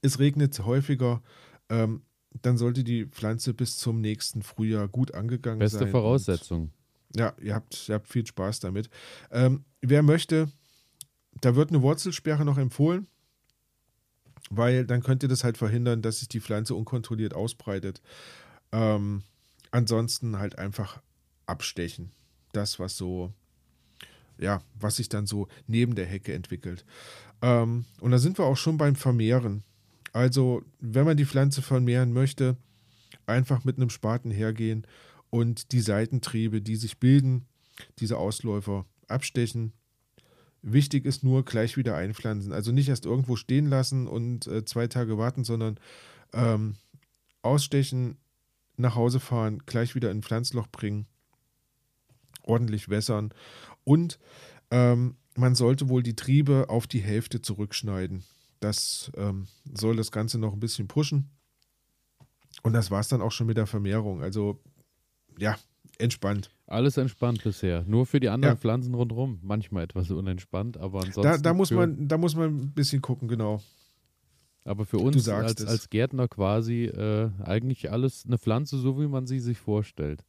[0.00, 1.22] Es regnet häufiger.
[1.68, 2.02] Ähm,
[2.40, 5.86] dann sollte die Pflanze bis zum nächsten Frühjahr gut angegangen Beste sein.
[5.86, 6.60] Beste Voraussetzung.
[6.62, 6.72] Und,
[7.14, 8.88] ja, ihr habt, ihr habt viel Spaß damit.
[9.30, 10.50] Ähm, wer möchte,
[11.40, 13.06] da wird eine Wurzelsperre noch empfohlen,
[14.50, 18.00] weil dann könnt ihr das halt verhindern, dass sich die Pflanze unkontrolliert ausbreitet.
[18.72, 19.22] Ähm,
[19.70, 21.02] ansonsten halt einfach
[21.46, 22.12] abstechen.
[22.52, 23.32] Das, was so,
[24.38, 26.84] ja, was sich dann so neben der Hecke entwickelt.
[27.40, 29.64] Ähm, und da sind wir auch schon beim Vermehren.
[30.12, 32.56] Also, wenn man die Pflanze vermehren möchte,
[33.26, 34.86] einfach mit einem Spaten hergehen
[35.30, 37.46] und die Seitentriebe, die sich bilden,
[37.98, 39.72] diese Ausläufer abstechen.
[40.60, 42.52] Wichtig ist nur gleich wieder einpflanzen.
[42.52, 45.80] Also nicht erst irgendwo stehen lassen und äh, zwei Tage warten, sondern
[46.32, 46.76] ähm,
[47.42, 48.18] ausstechen,
[48.76, 51.06] nach Hause fahren, gleich wieder in ein Pflanzloch bringen
[52.42, 53.32] ordentlich wässern
[53.84, 54.18] und
[54.70, 58.24] ähm, man sollte wohl die Triebe auf die Hälfte zurückschneiden.
[58.60, 61.30] Das ähm, soll das Ganze noch ein bisschen pushen.
[62.62, 64.22] Und das war es dann auch schon mit der Vermehrung.
[64.22, 64.60] Also
[65.38, 65.56] ja,
[65.98, 66.50] entspannt.
[66.66, 67.84] Alles entspannt bisher.
[67.86, 68.60] Nur für die anderen ja.
[68.60, 69.40] Pflanzen rundherum.
[69.42, 71.22] Manchmal etwas unentspannt, aber ansonsten.
[71.22, 73.62] Da, da muss, man, da muss man ein bisschen gucken, genau.
[74.64, 79.26] Aber für uns als, als Gärtner quasi äh, eigentlich alles eine Pflanze, so wie man
[79.26, 80.24] sie sich vorstellt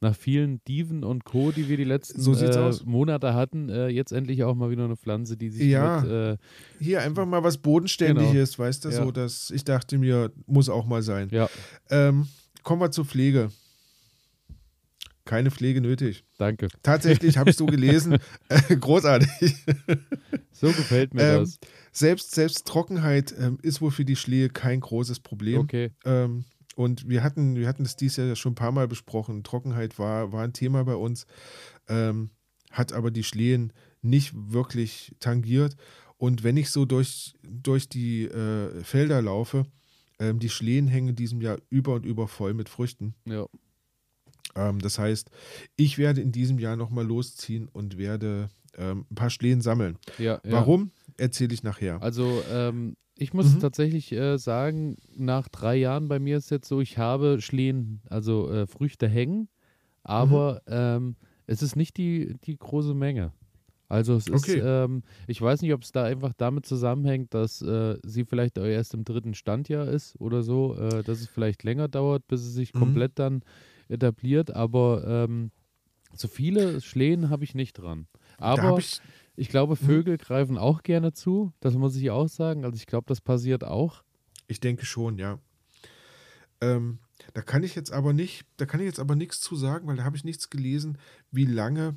[0.00, 4.12] nach vielen Diven und Co., die wir die letzten so äh, Monate hatten, äh, jetzt
[4.12, 6.36] endlich auch mal wieder eine Pflanze, die sich ja, mit, äh,
[6.78, 8.66] hier einfach mal was Bodenständiges, genau.
[8.66, 9.04] weißt du, ja.
[9.04, 11.28] so, dass ich dachte mir, muss auch mal sein.
[11.30, 11.48] Ja.
[11.90, 12.28] Ähm,
[12.62, 13.50] kommen wir zur Pflege.
[15.26, 16.24] Keine Pflege nötig.
[16.38, 16.68] Danke.
[16.82, 18.16] Tatsächlich habe ich so gelesen.
[18.80, 19.54] Großartig.
[20.50, 21.58] So gefällt mir ähm, das.
[21.92, 25.60] Selbst, selbst Trockenheit ähm, ist wohl für die Schlehe kein großes Problem.
[25.60, 25.92] Okay.
[26.04, 26.44] Ähm,
[26.80, 29.44] und wir hatten, wir hatten das dies Jahr schon ein paar Mal besprochen.
[29.44, 31.26] Trockenheit war, war ein Thema bei uns,
[31.88, 32.30] ähm,
[32.70, 35.76] hat aber die Schlehen nicht wirklich tangiert.
[36.16, 39.66] Und wenn ich so durch, durch die äh, Felder laufe,
[40.18, 43.14] ähm, die Schlehen hängen in diesem Jahr über und über voll mit Früchten.
[43.26, 43.46] Ja.
[44.56, 45.30] Ähm, das heißt,
[45.76, 49.98] ich werde in diesem Jahr nochmal losziehen und werde ähm, ein paar Schlehen sammeln.
[50.16, 50.52] Ja, ja.
[50.52, 52.02] Warum, erzähle ich nachher.
[52.02, 53.58] Also, ähm, ich muss Mhm.
[53.58, 58.50] tatsächlich äh, sagen, nach drei Jahren bei mir ist jetzt so, ich habe Schlehen, also
[58.50, 59.48] äh, Früchte hängen,
[60.02, 60.66] aber Mhm.
[60.66, 63.32] ähm, es ist nicht die, die große Menge.
[63.88, 64.60] Also es ist, Okay.
[64.60, 68.94] ähm, ich weiß nicht, ob es da einfach damit zusammenhängt, dass äh, sie vielleicht erst
[68.94, 72.72] im dritten Standjahr ist oder so, äh, dass es vielleicht länger dauert, bis es sich
[72.74, 72.78] Mhm.
[72.80, 73.42] komplett dann
[73.88, 75.50] etabliert, aber ähm,
[76.14, 78.06] so viele Schlehen habe ich nicht dran.
[78.38, 79.00] Aber ich,
[79.40, 79.86] ich glaube, Mhm.
[79.86, 81.52] Vögel greifen auch gerne zu.
[81.60, 82.64] Das muss ich auch sagen.
[82.64, 84.02] Also ich glaube, das passiert auch.
[84.48, 85.38] ich denke schon, ja.
[86.60, 86.98] Ähm,
[87.34, 89.96] da kann ich jetzt aber nicht, da kann ich jetzt aber nichts zu sagen, weil
[89.96, 90.98] da habe ich nichts gelesen,
[91.30, 91.96] wie lange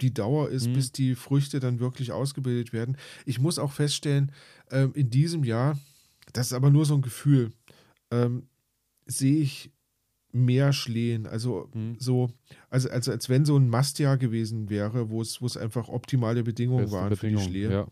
[0.00, 0.72] die Dauer ist, Mhm.
[0.74, 2.96] bis die Früchte dann wirklich ausgebildet werden.
[3.26, 4.32] Ich muss auch feststellen,
[4.70, 5.76] ähm, in diesem Jahr,
[6.32, 7.52] das ist aber nur so ein Gefühl,
[8.10, 8.46] ähm,
[9.06, 9.70] sehe ich
[10.32, 11.26] mehr Schlehen.
[11.26, 11.96] Also Mhm.
[11.98, 12.30] so,
[12.68, 16.42] also, also als wenn so ein Mastjahr gewesen wäre, wo es, wo es einfach optimale
[16.42, 17.70] Bedingungen Beste waren für die Schlehe.
[17.70, 17.86] Ja.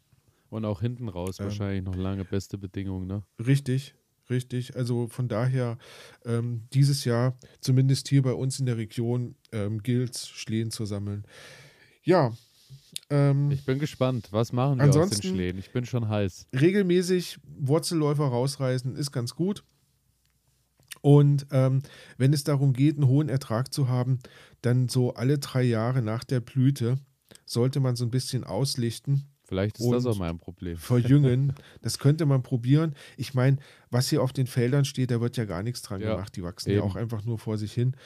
[0.51, 1.47] Und auch hinten raus Ähm.
[1.47, 3.07] wahrscheinlich noch lange beste Bedingungen.
[3.07, 3.23] Ne?
[3.45, 3.95] Richtig,
[4.31, 4.77] richtig.
[4.77, 5.77] Also von daher,
[6.25, 10.87] ähm, dieses Jahr, zumindest hier bei uns in der Region, ähm, gilt es, Schlehen zu
[10.87, 11.25] sammeln.
[12.03, 12.33] Ja,
[13.11, 14.29] ähm, Ich bin gespannt.
[14.31, 15.59] Was machen wir aus Ansonsten- den Schlehen?
[15.59, 16.47] Ich bin schon heiß.
[16.59, 19.65] regelmäßig Wurzelläufer rausreißen ist ganz gut.
[21.01, 21.83] Und ähm,
[22.17, 24.19] wenn es darum geht, einen hohen Ertrag zu haben,
[24.63, 26.99] dann so alle drei Jahre nach der Blüte
[27.47, 30.77] sollte man so ein bisschen auslichten Vielleicht ist das auch mein Problem.
[30.77, 31.55] verjüngen.
[31.81, 32.95] das könnte man probieren.
[33.17, 33.57] Ich meine,
[33.91, 36.37] was hier auf den Feldern steht, da wird ja gar nichts dran Ja, gemacht.
[36.37, 36.87] Die wachsen ja eben.
[36.87, 37.97] auch einfach nur vor sich hin.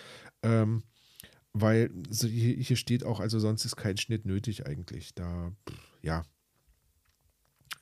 [0.44, 0.84] Ähm,
[1.52, 5.16] weil so hier, hier steht auch, also sonst ist kein Schnitt nötig eigentlich.
[5.16, 5.50] Da,
[6.00, 6.24] ja.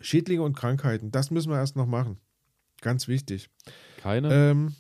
[0.00, 2.16] Schädlinge und Krankheiten, das müssen wir erst noch machen.
[2.80, 3.50] Ganz wichtig.
[3.98, 4.32] Keine?
[4.32, 4.74] Ähm,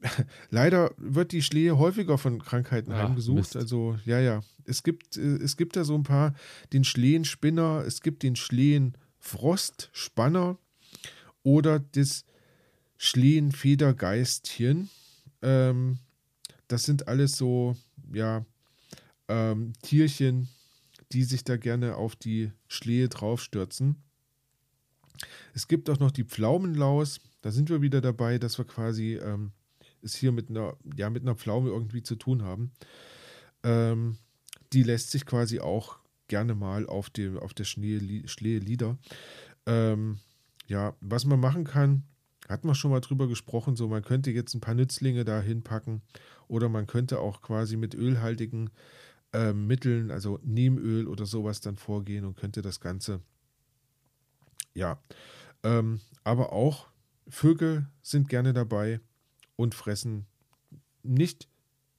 [0.50, 3.38] leider wird die Schlehe häufiger von Krankheiten Ach, heimgesucht.
[3.38, 3.56] Mist.
[3.56, 4.42] Also, ja, ja.
[4.64, 6.34] Es gibt, äh, es gibt da so ein paar,
[6.72, 10.58] den Schlehenspinner, es gibt den Schlehenfrostspanner
[11.42, 12.24] oder das
[12.96, 14.88] Schlehenfedergeistchen.
[15.42, 15.98] Ähm,
[16.68, 17.76] das sind alles so,
[18.12, 18.46] ja,
[19.28, 20.48] ähm, Tierchen,
[21.12, 23.96] die sich da gerne auf die Schlehe draufstürzen.
[25.54, 27.20] Es gibt auch noch die Pflaumenlaus.
[27.40, 29.52] Da sind wir wieder dabei, dass wir quasi ähm,
[30.02, 32.72] es hier mit einer, ja, mit einer Pflaume irgendwie zu tun haben.
[33.62, 34.18] Ähm,
[34.72, 38.98] die lässt sich quasi auch gerne mal auf, dem, auf der Schlehe lieder.
[39.66, 40.18] Ähm,
[40.66, 42.04] ja, was man machen kann,
[42.48, 46.02] hat man schon mal drüber gesprochen, so man könnte jetzt ein paar Nützlinge da hinpacken
[46.46, 48.70] oder man könnte auch quasi mit ölhaltigen
[49.32, 53.20] ähm, Mitteln, also Neemöl oder sowas dann vorgehen und könnte das Ganze,
[54.74, 55.02] ja,
[55.62, 56.88] ähm, aber auch
[57.28, 59.00] Vögel sind gerne dabei
[59.58, 60.26] und fressen
[61.02, 61.48] nicht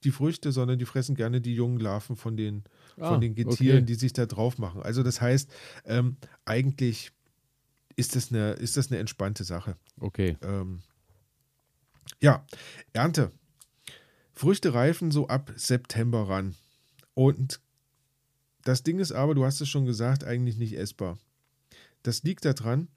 [0.02, 2.64] die Früchte, sondern die fressen gerne die jungen Larven von den,
[2.98, 3.86] Ah, von den Getieren, okay.
[3.86, 4.82] die sich da drauf machen.
[4.82, 5.50] Also das heißt,
[5.84, 7.12] ähm, eigentlich
[7.96, 9.76] ist das, eine, ist das eine entspannte Sache.
[10.00, 10.36] Okay.
[10.42, 10.80] Ähm,
[12.20, 12.44] ja,
[12.94, 13.30] Ernte.
[14.32, 16.54] Früchte reifen so ab September ran.
[17.14, 17.60] Und
[18.64, 21.18] das Ding ist aber, du hast es schon gesagt, eigentlich nicht essbar.
[22.02, 22.88] Das liegt daran,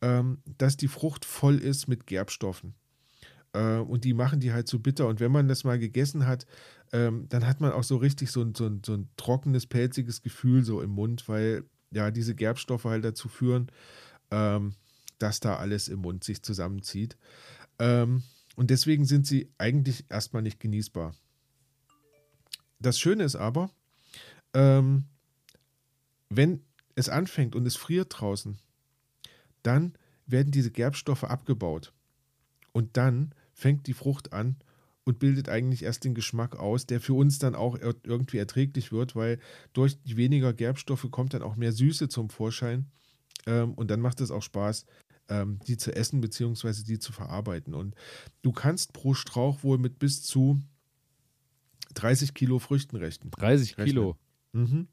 [0.00, 2.74] ähm, dass die Frucht voll ist mit Gerbstoffen.
[3.52, 5.06] Äh, und die machen die halt so bitter.
[5.06, 6.46] Und wenn man das mal gegessen hat,
[6.92, 10.22] ähm, dann hat man auch so richtig so ein, so, ein, so ein trockenes, pelziges
[10.22, 13.70] Gefühl so im Mund, weil ja diese Gerbstoffe halt dazu führen,
[14.30, 14.74] ähm,
[15.18, 17.16] dass da alles im Mund sich zusammenzieht.
[17.78, 18.22] Ähm,
[18.56, 21.14] und deswegen sind sie eigentlich erstmal nicht genießbar.
[22.78, 23.70] Das Schöne ist aber,
[24.54, 25.04] ähm,
[26.28, 26.62] wenn
[26.94, 28.58] es anfängt und es friert draußen,
[29.62, 29.94] dann
[30.26, 31.92] werden diese Gerbstoffe abgebaut.
[32.72, 34.56] Und dann fängt die Frucht an
[35.04, 38.90] und bildet eigentlich erst den Geschmack aus, der für uns dann auch ir- irgendwie erträglich
[38.92, 39.38] wird, weil
[39.72, 42.86] durch die weniger Gerbstoffe kommt dann auch mehr Süße zum Vorschein.
[43.46, 44.86] Ähm, und dann macht es auch Spaß,
[45.28, 46.82] ähm, die zu essen bzw.
[46.84, 47.74] die zu verarbeiten.
[47.74, 47.94] Und
[48.42, 50.60] du kannst pro Strauch wohl mit bis zu
[51.94, 53.30] 30 Kilo Früchten rechnen.
[53.32, 53.86] 30 Rechnen.
[53.86, 54.16] Kilo.
[54.52, 54.88] Mhm.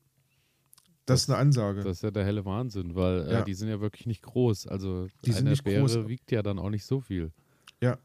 [1.05, 1.83] Das, ist eine Ansage.
[1.83, 3.41] Das ist ja der helle Wahnsinn, weil äh, Ja.
[3.43, 4.67] die sind ja wirklich nicht groß.
[4.67, 6.07] Also Die sind eine nicht Beere groß.
[6.07, 7.31] wiegt ja dann auch nicht so viel.
[7.81, 7.97] Ja,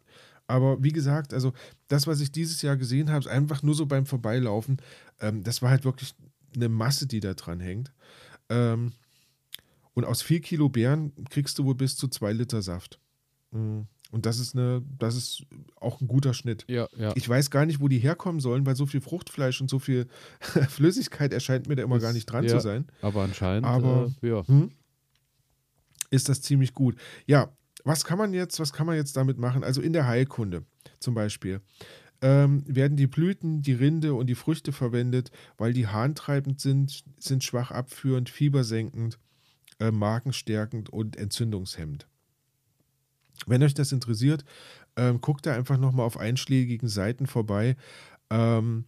[0.46, 1.52] aber wie gesagt, also
[1.88, 4.78] das, was ich dieses Jahr gesehen habe, ist einfach nur so beim Vorbeilaufen,
[5.20, 6.14] ähm, das war halt wirklich
[6.55, 7.92] eine Masse, die da dran hängt.
[8.48, 8.92] Ähm,
[9.94, 12.98] und aus vier Kilo Beeren kriegst du wohl bis zu zwei Liter Saft.
[13.50, 13.83] Mm.
[14.11, 15.44] Und das ist eine, das ist
[15.76, 16.66] auch ein guter Schnitt.
[16.68, 17.12] Ja, ja.
[17.16, 20.07] Ich weiß gar nicht, wo die herkommen sollen, weil so viel Fruchtfleisch und so viel
[20.68, 22.50] Flüssigkeit erscheint mir da immer Ist- gar nicht dran ja.
[22.50, 22.87] zu sein.
[23.00, 24.46] Aber anscheinend, Aber- äh, ja.
[24.46, 24.70] Hm?
[26.11, 26.96] Ist das ziemlich gut.
[27.24, 29.64] Ja, was kann man jetzt, was kann man jetzt damit machen?
[29.64, 30.64] Also in der Heilkunde
[30.99, 31.61] zum Beispiel
[32.21, 37.42] ähm, werden die Blüten, die Rinde und die Früchte verwendet, weil die harntreibend sind, sind
[37.42, 39.18] schwach abführend, fiebersenkend,
[39.81, 42.07] äh, magenstärkend und entzündungshemmend.
[43.47, 44.45] Wenn euch das interessiert,
[44.97, 47.77] ähm, guckt da einfach nochmal auf einschlägigen Seiten vorbei,
[48.31, 48.85] ähm,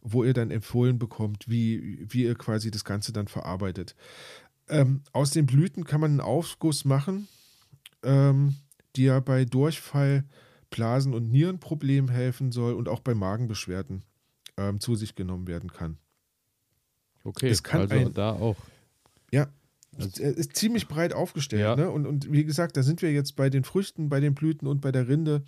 [0.00, 3.96] wo ihr dann empfohlen bekommt, wie, wie ihr quasi das Ganze dann verarbeitet.
[4.68, 7.26] Ähm, aus den Blüten kann man einen Aufguss machen,
[8.06, 8.54] ähm,
[8.96, 10.24] die ja bei Durchfall,
[10.70, 14.04] Blasen- und Nierenproblemen helfen soll und auch bei Magenbeschwerden
[14.56, 15.98] ähm, zu sich genommen werden kann.
[17.24, 18.56] Okay, Es kann also ein- da auch.
[19.32, 19.48] Ja,
[19.98, 21.62] Also- ist ziemlich breit aufgestellt.
[21.62, 21.76] Ja.
[21.76, 21.90] Ne?
[21.90, 24.80] Und, und wie gesagt, da sind wir jetzt bei den Früchten, bei den Blüten und
[24.80, 25.42] bei der Rinde.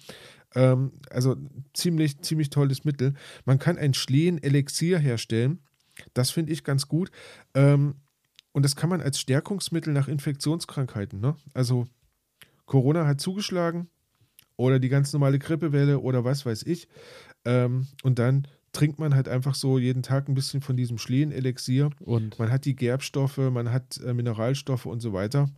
[0.55, 1.37] Ähm, also
[1.75, 3.15] ziemlich, ziemlich tolles Mittel.
[3.45, 5.61] Man kann ein Schlehen-Elixier herstellen.
[6.15, 7.11] Das finde ich ganz gut.
[7.55, 7.97] Ähm,
[8.53, 11.21] und das kann man als Stärkungsmittel nach Infektionskrankheiten.
[11.21, 11.37] Ne?
[11.55, 11.87] Also
[12.69, 13.89] Corona hat zugeschlagen
[14.57, 16.87] oder die ganz normale Grippewelle oder was weiß ich.
[17.45, 21.91] Ähm, und dann trinkt man halt einfach so jeden Tag ein bisschen von diesem Schlehen-Elixier.
[22.01, 25.49] Und Man hat die Gerbstoffe, man hat äh, Mineralstoffe und so weiter.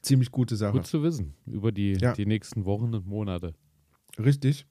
[0.00, 0.72] Ziemlich gute Sache.
[0.72, 2.12] gut zu wissen über die, Ja.
[2.12, 3.54] die nächsten Wochen und Monate.
[4.18, 4.66] Richtig.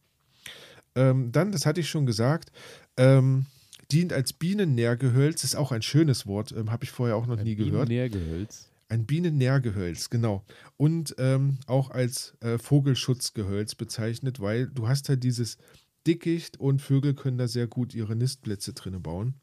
[0.95, 2.51] Ähm, dann, das hatte ich schon gesagt,
[2.97, 3.47] ähm,
[3.91, 7.55] dient als Bienennährgehölz, ist auch ein schönes Wort, ähm, habe ich vorher auch noch nie
[7.55, 7.89] gehört.
[7.89, 8.69] Nährgehölz.
[8.89, 10.45] Ein Bienennährgehölz, genau.
[10.77, 15.57] Und ähm, auch als äh, Vogelschutzgehölz bezeichnet, weil du hast halt dieses
[16.05, 19.35] Dickicht und Vögel können da sehr gut ihre Nistplätze drinne bauen.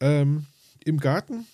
[0.00, 0.46] Ähm,
[0.84, 1.46] Im Garten,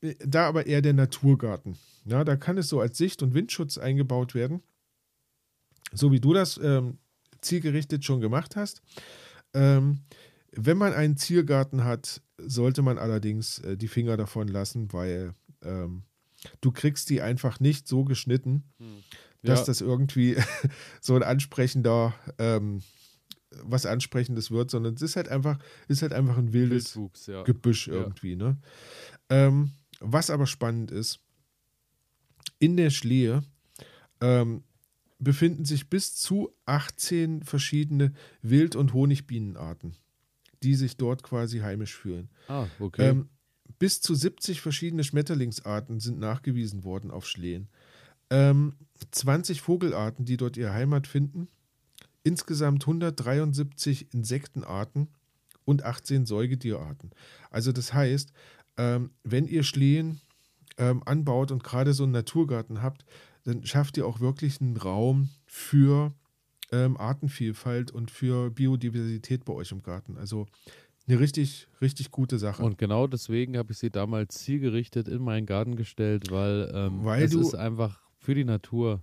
[0.00, 1.78] äh, da aber eher der Naturgarten.
[2.04, 4.62] Ja, da kann es so als Sicht- und Windschutz eingebaut werden.
[5.92, 6.98] So wie du das ähm,
[7.40, 8.82] zielgerichtet schon gemacht hast.
[9.54, 10.00] Ähm,
[10.52, 16.02] wenn man einen Ziergarten hat, sollte man allerdings äh, die Finger davon lassen, weil ähm,
[16.60, 18.62] du kriegst die einfach nicht so geschnitten,
[19.42, 19.66] dass Ja.
[19.66, 20.36] das irgendwie
[21.00, 22.82] so ein ansprechender, ähm,
[23.62, 27.42] was ansprechendes wird, sondern es ist halt einfach, ist halt einfach ein wildes Wildwuchs, ja.
[27.44, 27.94] Gebüsch Ja.
[27.94, 28.36] irgendwie.
[28.36, 28.58] Ne?
[29.30, 31.20] Ähm, was aber spannend ist,
[32.58, 33.42] in der Schlehe
[34.20, 34.62] ähm,
[35.18, 39.96] befinden sich bis zu 18 verschiedene Wild- und Honigbienenarten,
[40.62, 42.28] die sich dort quasi heimisch fühlen.
[42.48, 43.08] Ah, okay.
[43.10, 43.28] Ähm,
[43.78, 47.68] bis zu 70 verschiedene Schmetterlingsarten sind nachgewiesen worden auf Schlehen.
[48.30, 48.74] Ähm,
[49.10, 51.48] 20 Vogelarten, die dort ihre Heimat finden.
[52.24, 55.08] Insgesamt 173 Insektenarten
[55.64, 57.10] und 18 Säugetierarten.
[57.50, 58.32] Also das heißt,
[58.76, 60.20] ähm, wenn ihr Schlehen
[60.78, 63.04] ähm, anbaut und gerade so einen Naturgarten habt,
[63.44, 66.12] dann schafft ihr auch wirklich einen Raum für
[66.72, 70.16] ähm, Artenvielfalt und für Biodiversität bei euch im Garten.
[70.16, 70.46] Also
[71.08, 72.62] eine richtig, richtig gute Sache.
[72.62, 77.24] Und genau deswegen habe ich sie damals zielgerichtet in meinen Garten gestellt, weil, ähm, Weil
[77.24, 79.02] es du- ist einfach für die Natur.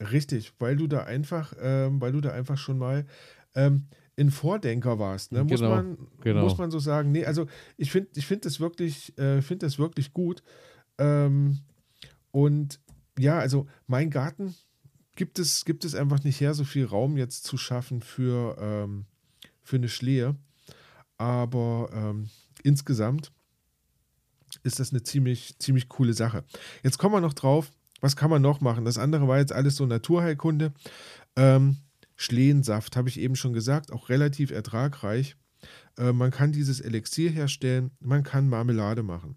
[0.00, 3.06] Richtig, weil du da einfach, ähm, weil du da einfach schon mal
[3.54, 3.86] ähm,
[4.18, 5.32] ein Vordenker warst.
[5.32, 5.44] Ne?
[5.44, 6.42] Muss, Genau, man, genau.
[6.42, 7.10] muss man so sagen.
[7.12, 10.42] Nee, also ich finde ich find das wirklich, äh, finde das wirklich gut.
[10.98, 11.58] Ähm,
[12.30, 12.80] und
[13.18, 14.54] ja, also mein Garten
[15.16, 19.04] gibt es, gibt es einfach nicht her, so viel Raum jetzt zu schaffen für, ähm,
[19.62, 20.36] für eine Schlehe.
[21.20, 22.30] Aber ähm,
[22.62, 23.30] insgesamt
[24.62, 26.44] ist das eine ziemlich, ziemlich coole Sache.
[26.82, 28.86] Jetzt kommen wir noch drauf, was kann man noch machen?
[28.86, 30.72] Das andere war jetzt alles so Naturheilkunde.
[31.36, 31.76] Ähm,
[32.16, 35.36] Schlehensaft, habe ich eben schon gesagt, auch relativ ertragreich.
[35.98, 39.36] Äh, man kann dieses Elixier herstellen, man kann Marmelade machen.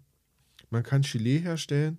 [0.70, 1.98] Man kann Gelee herstellen,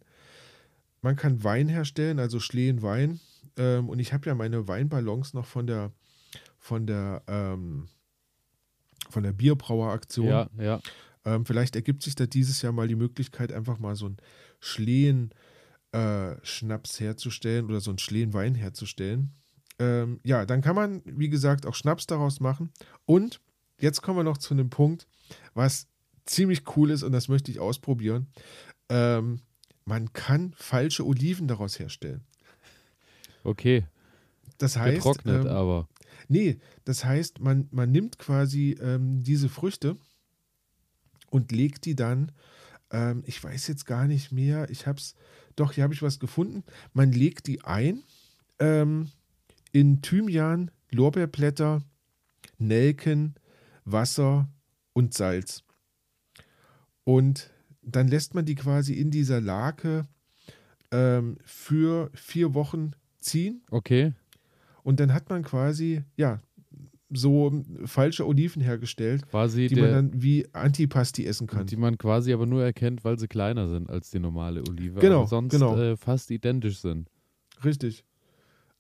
[1.04, 3.20] man kann Wein herstellen, also Schlehenwein.
[3.56, 5.92] Ähm, und ich habe ja meine Weinballons noch von der,
[6.58, 7.88] von der, ähm,
[9.10, 10.28] von der Bierbraueraktion.
[10.28, 10.80] Ja, ja.
[11.26, 14.16] Ähm, vielleicht ergibt sich da dieses Jahr mal die Möglichkeit, einfach mal so einen
[14.60, 19.34] Schlehen-Schnaps herzustellen oder so einen Schlehen-Wein herzustellen.
[19.80, 22.72] Ähm, ja, dann kann man, wie gesagt, auch Schnaps daraus machen.
[23.06, 23.42] Und
[23.80, 25.08] jetzt kommen wir noch zu einem Punkt,
[25.54, 25.88] was
[26.26, 28.28] ziemlich cool ist und das möchte ich ausprobieren.
[28.90, 29.42] Ähm,
[29.86, 32.24] man kann falsche Oliven daraus herstellen.
[33.44, 33.86] Okay.
[34.58, 35.88] Das heißt, Getrocknet, ähm, aber.
[36.28, 39.98] Nee, das heißt, man, man nimmt quasi ähm, diese Früchte
[41.30, 42.32] und legt die dann,
[42.92, 45.16] ähm, ich weiß jetzt gar nicht mehr, ich hab's,
[45.56, 46.64] doch, hier habe ich was gefunden.
[46.94, 48.04] Man legt die ein
[48.60, 49.10] ähm,
[49.72, 51.84] in Thymian, Lorbeerblätter,
[52.58, 53.36] Nelken,
[53.84, 54.50] Wasser
[54.94, 55.64] und Salz.
[57.04, 57.52] Und
[57.82, 60.08] dann lässt man die quasi in dieser Lake
[60.92, 64.14] ähm, für vier Wochen ziehen Okay.
[64.86, 66.40] Und dann hat man quasi, ja,
[67.10, 71.66] so falsche Oliven hergestellt, Quasi die man dann wie Antipasti essen kann.
[71.66, 75.00] die man quasi aber nur erkennt, weil sie kleiner sind als die normale Olive.
[75.00, 75.78] Genau, aber sonst genau.
[75.78, 77.10] Äh, fast identisch sind.
[77.64, 78.04] Richtig.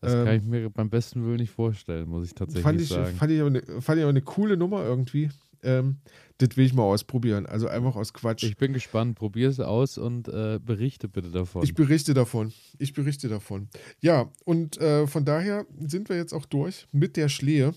[0.01, 2.89] Das Ähm, kann ich mir beim besten Willen nicht vorstellen, muss ich tatsächlich Fand ich,
[2.89, 3.15] sagen.
[3.15, 5.29] fand, ich eine, fand ich aber eine coole Nummer irgendwie.
[5.65, 5.97] Ähm,
[6.37, 7.45] das will ich mal ausprobieren.
[7.45, 8.43] Also einfach aus Quatsch.
[8.43, 9.17] Ich bin gespannt.
[9.17, 11.63] Probier es aus und äh, berichte bitte davon.
[11.63, 12.53] Ich berichte davon.
[12.77, 13.69] Ich berichte davon.
[14.01, 17.73] Ja, und äh, von daher sind wir jetzt auch durch mit der Schlehe.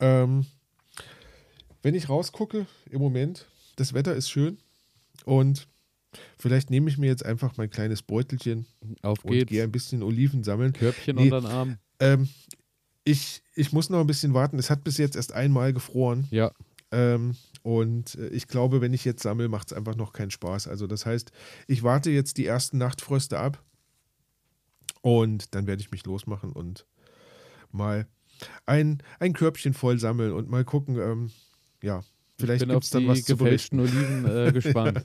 [0.00, 0.46] Ähm,
[1.82, 4.58] wenn ich rausgucke, im Moment, das Wetter ist schön
[5.24, 5.66] und
[6.38, 8.66] vielleicht nehme ich mir jetzt einfach mein kleines Beutelchen
[9.02, 9.50] Auf und geht's.
[9.50, 10.72] gehe ein bisschen Oliven sammeln.
[10.72, 11.24] Körbchen Nee.
[11.24, 11.78] unter den Arm.
[12.00, 12.28] Ähm,
[13.10, 14.58] ich, ich muss noch ein bisschen warten.
[14.58, 16.26] Es hat bis jetzt erst einmal gefroren.
[16.30, 16.52] Ja,
[16.92, 20.66] Ähm, und äh, ich glaube, wenn ich jetzt sammle, macht es einfach noch keinen Spaß.
[20.68, 21.30] Also das heißt,
[21.66, 23.62] ich warte jetzt die ersten Nachtfröste ab
[25.02, 26.86] und dann werde ich mich losmachen und
[27.70, 28.06] mal
[28.66, 31.30] ein, ein Körbchen voll sammeln und mal gucken, ähm,
[31.82, 32.02] ja,
[32.38, 33.78] vielleicht gibt es dann was zu berichten.
[33.78, 35.04] gefälschten Oliven äh, gespannt.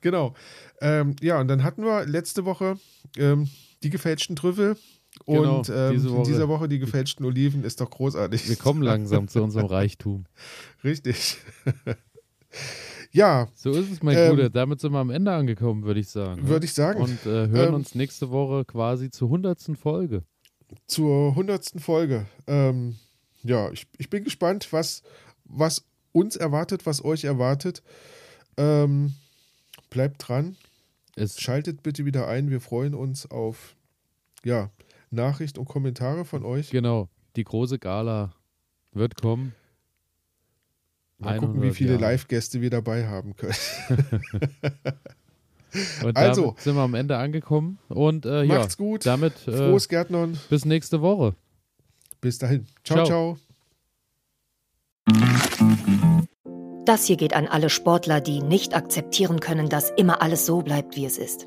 [0.00, 0.34] Genau.
[0.80, 2.78] Ähm, ja, und dann hatten wir letzte Woche
[3.16, 3.48] ähm,
[3.82, 4.76] die gefälschten Trüffel
[5.28, 7.62] Genau, und ähm, diese in dieser Woche die gefälschten Oliven.
[7.64, 8.48] Ist doch großartig.
[8.48, 10.24] Wir kommen langsam zu unserem Reichtum.
[10.84, 11.36] Richtig.
[13.12, 14.50] ja, So ist es, mein Ähm, Guter.
[14.50, 16.46] Damit sind wir am Ende angekommen, würde ich sagen.
[16.48, 17.00] würde ich sagen.
[17.00, 20.22] Und äh, hören Ähm, uns nächste Woche quasi zur hundertsten Folge.
[20.86, 22.26] zur hundertsten Folge.
[22.46, 22.96] Ähm,
[23.42, 25.02] ja, ich, ich bin gespannt, was,
[25.44, 27.82] was uns erwartet, was euch erwartet.
[28.56, 29.14] Ähm,
[29.90, 30.56] bleibt dran,
[31.16, 32.50] Es, schaltet bitte wieder ein.
[32.50, 33.76] Wir freuen uns auf
[34.44, 34.70] ja,
[35.10, 36.70] Nachricht und Kommentare von euch.
[36.70, 38.32] genau, die große Gala
[38.92, 39.54] wird kommen.
[41.18, 41.96] Mal gucken, wie 100 viele.
[41.96, 43.54] Live-Gäste wir dabei haben können.
[46.02, 46.42] Und Also.
[46.46, 47.78] damit sind wir am Ende angekommen.
[47.88, 49.04] Und äh, ja, Macht's gut.
[49.04, 50.38] damit äh, Frohes Gärtnern.
[50.48, 51.34] bis nächste Woche.
[52.22, 52.66] Bis dahin.
[52.84, 53.36] Ciao, Ciao.
[55.06, 56.84] ciao.
[56.86, 60.96] Das hier geht an alle Sportler, die nicht akzeptieren können, dass immer alles so bleibt,
[60.96, 61.46] wie es ist.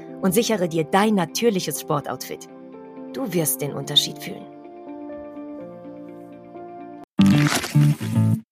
[0.21, 2.47] und sichere dir dein natürliches Sportoutfit.
[3.13, 4.50] Du wirst den Unterschied fühlen.